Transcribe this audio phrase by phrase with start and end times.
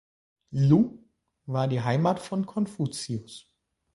[0.49, 0.97] Lu
[1.45, 3.45] war die Heimat von Konfuzius.